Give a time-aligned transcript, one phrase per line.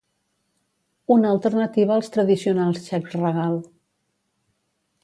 [1.15, 3.63] una alternativa als tradicionals xecs regal